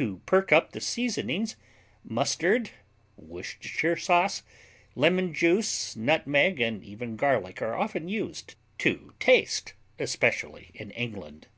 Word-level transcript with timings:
To 0.00 0.22
perk 0.24 0.50
up 0.50 0.72
the 0.72 0.80
seasonings, 0.80 1.56
mustard, 2.02 2.70
Worcestershire 3.18 3.96
sauce, 3.98 4.42
lemon 4.94 5.34
juice, 5.34 5.94
nutmeg 5.94 6.58
and 6.58 6.82
even 6.82 7.16
garlic 7.16 7.60
are 7.60 7.74
often 7.74 8.08
used 8.08 8.54
to 8.78 9.12
taste, 9.20 9.74
especially 9.98 10.70
in 10.72 10.90
England. 10.92 11.48